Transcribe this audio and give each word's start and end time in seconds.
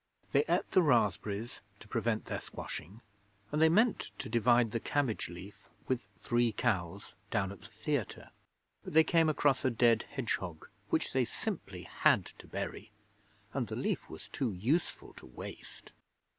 They 0.31 0.43
ate 0.49 0.71
the 0.71 0.81
raspberries 0.81 1.61
to 1.79 1.87
prevent 1.87 2.25
their 2.25 2.41
squashing, 2.41 3.01
and 3.51 3.61
they 3.61 3.69
meant 3.69 4.09
to 4.17 4.29
divide 4.29 4.71
the 4.71 4.79
cabbage 4.79 5.29
leaf 5.29 5.67
with 5.87 6.07
Three 6.19 6.51
Cows 6.53 7.13
down 7.29 7.51
at 7.51 7.61
the 7.61 7.67
Theatre, 7.67 8.31
but 8.83 8.93
they 8.93 9.03
came 9.03 9.29
across 9.29 9.63
a 9.63 9.69
dead 9.69 10.05
hedgehog 10.09 10.67
which 10.89 11.13
they 11.13 11.23
simply 11.25 11.83
had 11.83 12.25
to 12.39 12.47
bury, 12.47 12.89
and 13.53 13.67
the 13.67 13.75
leaf 13.75 14.09
was 14.09 14.27
too 14.29 14.53
useful 14.53 15.13
to 15.17 15.27
waste. 15.27 15.91